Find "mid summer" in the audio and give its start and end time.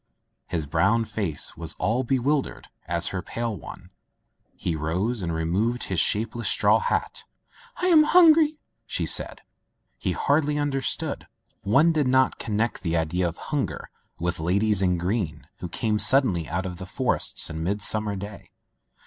17.61-18.15